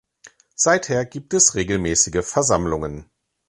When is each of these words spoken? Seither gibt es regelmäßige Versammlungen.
Seither 0.55 1.05
gibt 1.05 1.31
es 1.35 1.53
regelmäßige 1.53 2.25
Versammlungen. 2.25 3.11